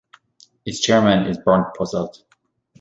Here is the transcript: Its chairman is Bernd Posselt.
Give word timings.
Its 0.65 0.79
chairman 0.79 1.27
is 1.27 1.37
Bernd 1.37 1.65
Posselt. 1.77 2.23